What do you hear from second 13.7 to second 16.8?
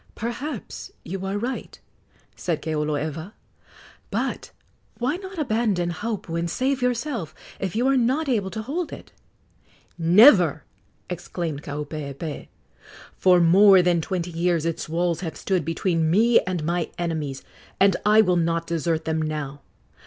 than twenty years its walls have stood between me and